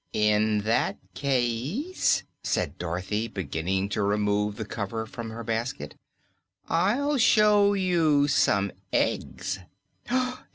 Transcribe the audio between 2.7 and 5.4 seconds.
Dorothy, beginning to remove the cover from